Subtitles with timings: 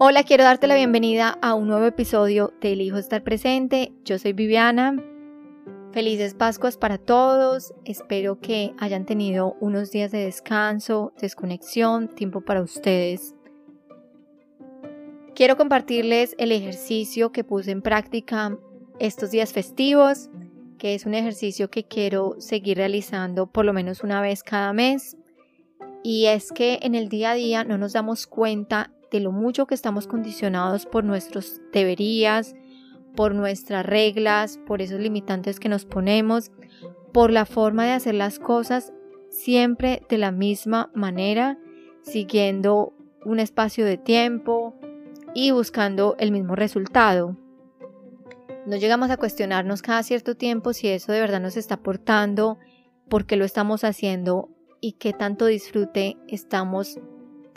[0.00, 3.92] Hola, quiero darte la bienvenida a un nuevo episodio de Elijo estar presente.
[4.04, 4.96] Yo soy Viviana.
[5.90, 7.74] Felices Pascuas para todos.
[7.84, 13.34] Espero que hayan tenido unos días de descanso, desconexión, tiempo para ustedes.
[15.34, 18.56] Quiero compartirles el ejercicio que puse en práctica
[19.00, 20.30] estos días festivos,
[20.78, 25.16] que es un ejercicio que quiero seguir realizando por lo menos una vez cada mes.
[26.04, 29.66] Y es que en el día a día no nos damos cuenta de lo mucho
[29.66, 32.54] que estamos condicionados por nuestros deberías,
[33.16, 36.50] por nuestras reglas, por esos limitantes que nos ponemos,
[37.12, 38.92] por la forma de hacer las cosas
[39.30, 41.58] siempre de la misma manera,
[42.02, 42.92] siguiendo
[43.24, 44.74] un espacio de tiempo
[45.34, 47.36] y buscando el mismo resultado.
[48.66, 52.58] No llegamos a cuestionarnos cada cierto tiempo si eso de verdad nos está aportando,
[53.08, 57.00] por qué lo estamos haciendo y qué tanto disfrute estamos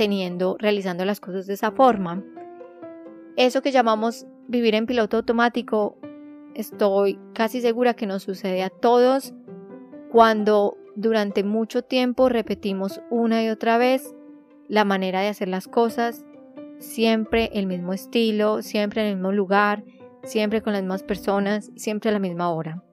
[0.01, 2.23] teniendo, realizando las cosas de esa forma.
[3.35, 5.95] Eso que llamamos vivir en piloto automático,
[6.55, 9.35] estoy casi segura que nos sucede a todos
[10.09, 14.15] cuando durante mucho tiempo repetimos una y otra vez
[14.67, 16.25] la manera de hacer las cosas,
[16.79, 19.83] siempre el mismo estilo, siempre en el mismo lugar,
[20.23, 22.83] siempre con las mismas personas, siempre a la misma hora.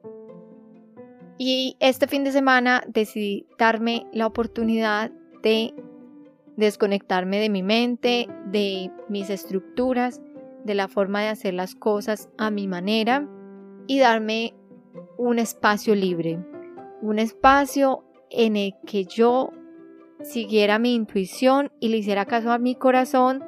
[1.38, 5.10] Y este fin de semana decidí darme la oportunidad
[5.42, 5.72] de
[6.58, 10.20] desconectarme de mi mente, de mis estructuras,
[10.64, 13.28] de la forma de hacer las cosas a mi manera
[13.86, 14.54] y darme
[15.16, 16.44] un espacio libre,
[17.00, 19.52] un espacio en el que yo
[20.22, 23.44] siguiera mi intuición y le hiciera caso a mi corazón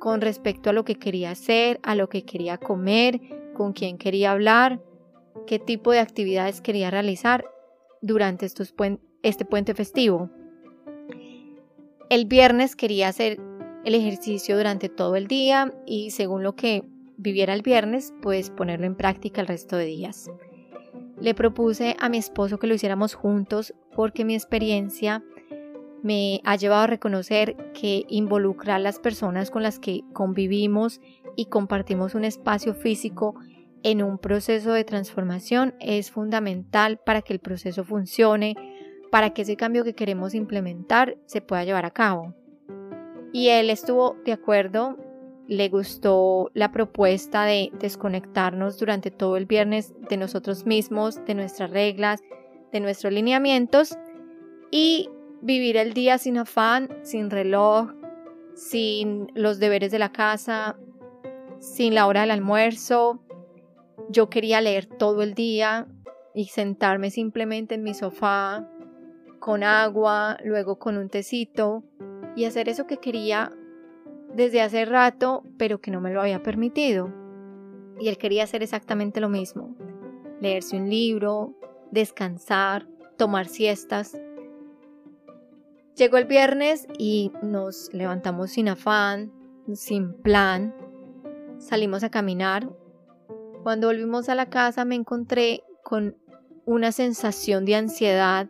[0.00, 3.20] con respecto a lo que quería hacer, a lo que quería comer,
[3.54, 4.82] con quién quería hablar,
[5.46, 7.44] qué tipo de actividades quería realizar
[8.02, 8.74] durante estos
[9.22, 10.28] este puente festivo.
[12.10, 13.38] El viernes quería hacer
[13.84, 16.84] el ejercicio durante todo el día y según lo que
[17.18, 20.30] viviera el viernes, pues ponerlo en práctica el resto de días.
[21.20, 25.22] Le propuse a mi esposo que lo hiciéramos juntos porque mi experiencia
[26.02, 31.02] me ha llevado a reconocer que involucrar a las personas con las que convivimos
[31.36, 33.34] y compartimos un espacio físico
[33.82, 38.54] en un proceso de transformación es fundamental para que el proceso funcione,
[39.10, 42.34] para que ese cambio que queremos implementar se pueda llevar a cabo.
[43.32, 44.96] Y él estuvo de acuerdo,
[45.46, 51.70] le gustó la propuesta de desconectarnos durante todo el viernes de nosotros mismos, de nuestras
[51.70, 52.20] reglas,
[52.72, 53.96] de nuestros lineamientos
[54.70, 55.08] y
[55.40, 57.92] vivir el día sin afán, sin reloj,
[58.54, 60.76] sin los deberes de la casa,
[61.60, 63.22] sin la hora del almuerzo.
[64.10, 65.86] Yo quería leer todo el día
[66.34, 68.68] y sentarme simplemente en mi sofá
[69.48, 71.82] con agua, luego con un tecito
[72.36, 73.50] y hacer eso que quería
[74.34, 77.10] desde hace rato, pero que no me lo había permitido.
[77.98, 79.74] Y él quería hacer exactamente lo mismo.
[80.42, 81.54] Leerse un libro,
[81.90, 82.86] descansar,
[83.16, 84.20] tomar siestas.
[85.96, 89.32] Llegó el viernes y nos levantamos sin afán,
[89.72, 90.74] sin plan.
[91.56, 92.68] Salimos a caminar.
[93.62, 96.18] Cuando volvimos a la casa me encontré con
[96.66, 98.46] una sensación de ansiedad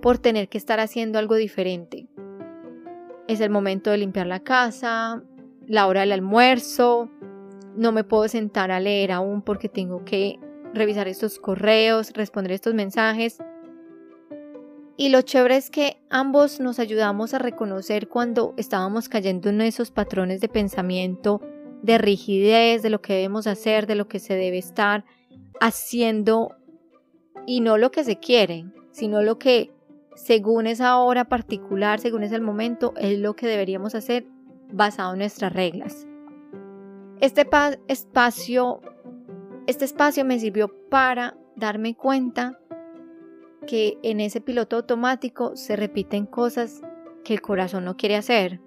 [0.00, 2.08] por tener que estar haciendo algo diferente.
[3.26, 5.22] Es el momento de limpiar la casa,
[5.66, 7.10] la hora del almuerzo,
[7.76, 10.38] no me puedo sentar a leer aún porque tengo que
[10.72, 13.38] revisar estos correos, responder estos mensajes.
[14.96, 19.90] Y lo chévere es que ambos nos ayudamos a reconocer cuando estábamos cayendo en esos
[19.90, 21.40] patrones de pensamiento,
[21.82, 25.04] de rigidez, de lo que debemos hacer, de lo que se debe estar
[25.60, 26.54] haciendo
[27.46, 29.72] y no lo que se quiere, sino lo que
[30.14, 34.24] según esa hora particular, según ese momento, es lo que deberíamos hacer
[34.72, 36.06] basado en nuestras reglas.
[37.20, 37.44] Este
[37.88, 38.80] espacio,
[39.66, 42.60] este espacio me sirvió para darme cuenta
[43.66, 46.80] que en ese piloto automático se repiten cosas
[47.24, 48.60] que el corazón no quiere hacer,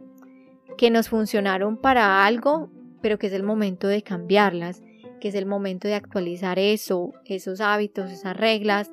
[0.78, 2.70] que nos funcionaron para algo,
[3.02, 4.84] pero que es el momento de cambiarlas,
[5.22, 8.92] que es el momento de actualizar eso, esos hábitos, esas reglas,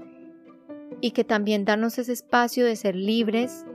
[1.04, 3.66] y que también darnos ese espacio de ser libres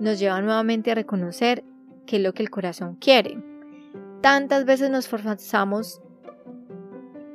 [0.00, 1.62] nos lleva nuevamente a reconocer
[2.04, 3.40] que es lo que el corazón quiere.
[4.22, 6.00] Tantas veces nos forzamos,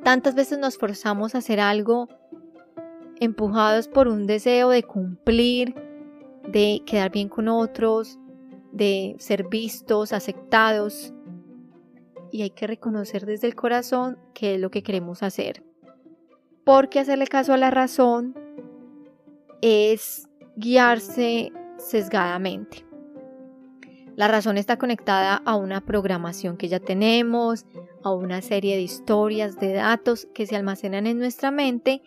[0.03, 2.09] tantas veces nos forzamos a hacer algo
[3.21, 5.73] empujados por un deseo de cumplir,
[6.45, 8.19] de quedar bien con otros,
[8.73, 11.13] de ser vistos, aceptados.
[12.29, 15.63] Y hay que reconocer desde el corazón qué es lo que queremos hacer.
[16.65, 18.35] Porque hacerle caso a la razón
[19.61, 22.85] es guiarse sesgadamente.
[24.15, 27.65] La razón está conectada a una programación que ya tenemos,
[28.03, 32.01] a una serie de historias, de datos que se almacenan en nuestra mente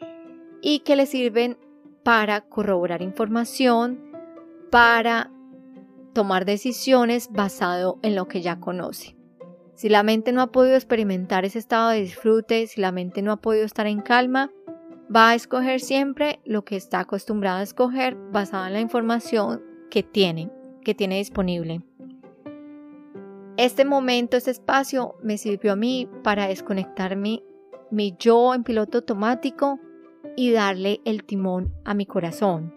[0.61, 1.57] y que le sirven
[2.03, 3.99] para corroborar información,
[4.71, 5.31] para
[6.13, 9.17] tomar decisiones basado en lo que ya conoce.
[9.75, 13.33] Si la mente no ha podido experimentar ese estado de disfrute, si la mente no
[13.33, 14.51] ha podido estar en calma,
[15.15, 20.03] va a escoger siempre lo que está acostumbrada a escoger basada en la información que
[20.03, 20.51] tiene,
[20.85, 21.83] que tiene disponible.
[23.59, 27.43] Este momento, este espacio me sirvió a mí para desconectarme
[27.91, 29.79] mi yo en piloto automático
[30.37, 32.75] y darle el timón a mi corazón.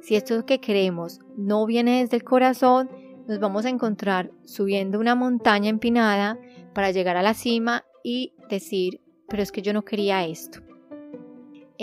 [0.00, 2.90] Si esto que queremos no viene desde el corazón,
[3.28, 6.38] nos vamos a encontrar subiendo una montaña empinada
[6.74, 10.60] para llegar a la cima y decir, pero es que yo no quería esto.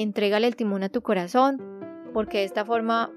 [0.02, 1.62] Entrégale el timón a tu corazón
[2.14, 3.12] porque de esta forma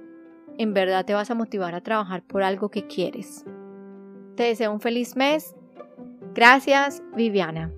[0.58, 3.44] en verdad te vas a motivar a trabajar por algo que quieres.
[4.34, 5.55] Te deseo un feliz mes.
[6.34, 7.70] Gracias, Viviana.